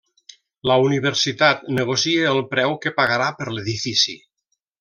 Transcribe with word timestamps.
La 0.69 0.77
Universitat 0.85 1.69
negocia 1.79 2.31
el 2.33 2.43
preu 2.57 2.75
que 2.87 2.95
pagarà 3.03 3.31
per 3.43 3.51
l'edifici. 3.55 4.21